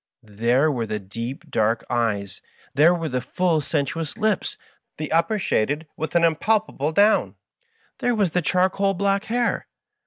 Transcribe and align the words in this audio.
There 0.23 0.71
were 0.71 0.87
the 0.87 0.97
deep, 0.97 1.47
dark 1.51 1.85
eyes, 1.87 2.41
there 2.73 2.91
were 2.95 3.07
the 3.07 3.21
full, 3.21 3.61
sensuous 3.61 4.17
lips, 4.17 4.57
the 4.97 5.11
upper 5.11 5.37
shaded 5.37 5.85
with 5.95 6.15
an 6.15 6.23
impalpable 6.23 6.91
down, 6.91 7.35
there 7.99 8.15
was 8.15 8.31
the 8.31 8.41
charcoal 8.41 8.95
black 8.95 9.25
hair 9.25 9.67